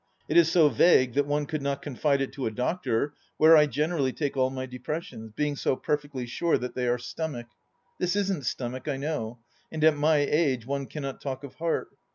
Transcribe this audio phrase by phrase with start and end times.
[0.27, 3.67] It is so rague that one could not confide it to a doctor, where I
[3.67, 7.45] generally take all my depressions, being so perfectly sure that they are stomach.
[7.99, 9.37] This isn't stomach, I know,
[9.71, 11.89] and at my age one cannot talk of heart